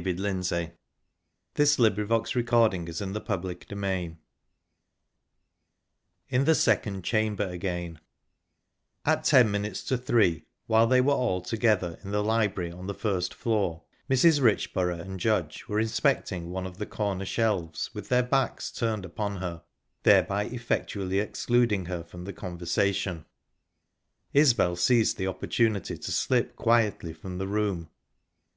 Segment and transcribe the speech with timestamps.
[0.00, 1.80] Isbel glanced at her watch.
[1.80, 2.86] It was half past one.
[2.86, 4.16] Chapter XIV
[6.28, 7.98] IN THE SECOND CHAMBER AGAIN
[9.04, 12.94] At ten minutes to three, while they were all together in the library on the
[12.94, 14.40] first floor, Mrs.
[14.40, 19.38] Richborough and Judge were inspecting one of the corner shelves, with their backs turned upon
[19.38, 19.64] her
[20.04, 23.24] thereby effectually excluding her from the conversation
[24.32, 27.90] Isbel seized the opportunity to slip quietly from the room.